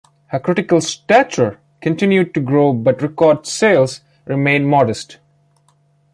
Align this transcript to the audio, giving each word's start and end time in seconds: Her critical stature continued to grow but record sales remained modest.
Her 0.29 0.39
critical 0.39 0.81
stature 0.81 1.59
continued 1.79 2.33
to 2.33 2.39
grow 2.41 2.73
but 2.73 3.03
record 3.03 3.45
sales 3.45 4.01
remained 4.25 4.67
modest. 4.67 5.19